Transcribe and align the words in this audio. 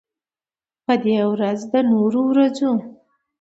په 0.85 0.93
دې 1.03 1.19
ورځ 1.31 1.59
د 1.71 1.73
نورو 1.91 2.21
ورځو 2.31 2.71